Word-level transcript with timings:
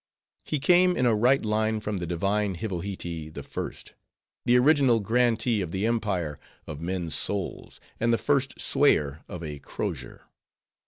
He 0.43 0.57
came 0.57 0.97
in 0.97 1.05
a 1.05 1.13
right 1.13 1.45
line 1.45 1.79
from 1.79 1.97
the 1.99 2.07
divine 2.07 2.55
Hivohitee 2.55 3.37
I.: 3.37 3.93
the 4.45 4.57
original 4.57 4.99
grantee 4.99 5.61
of 5.61 5.69
the 5.69 5.85
empire 5.85 6.39
of 6.65 6.81
men's 6.81 7.13
souls 7.13 7.79
and 7.99 8.11
the 8.11 8.17
first 8.17 8.55
swayer 8.59 9.19
of 9.27 9.43
a 9.43 9.59
crosier. 9.59 10.23